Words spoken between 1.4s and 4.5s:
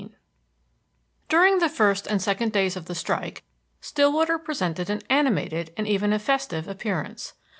the first and second days of the strike, Stillwater